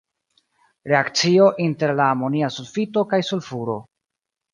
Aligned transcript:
Reakcio 0.91 1.49
inter 1.65 1.93
la 1.99 2.07
amonia 2.13 2.49
sulfito 2.55 3.05
kaj 3.13 3.21
sulfuro. 3.29 3.77